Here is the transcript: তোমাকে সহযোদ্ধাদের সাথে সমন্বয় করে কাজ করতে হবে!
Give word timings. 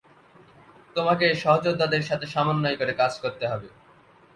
তোমাকে 0.95 1.25
সহযোদ্ধাদের 1.35 2.03
সাথে 2.03 2.25
সমন্বয় 2.25 2.77
করে 2.77 2.93
কাজ 2.93 3.13
করতে 3.19 3.45
হবে! 3.47 3.67